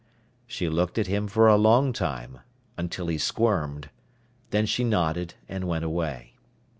She 0.47 0.67
looked 0.67 0.97
at 0.97 1.05
him 1.05 1.27
for 1.27 1.47
a 1.47 1.57
long 1.57 1.93
time, 1.93 2.39
until 2.75 3.05
he 3.05 3.19
squirmed. 3.19 3.91
Then 4.49 4.65
she 4.65 4.83
nodded 4.83 5.35
and 5.47 5.67
went 5.67 5.85
away. 5.85 6.33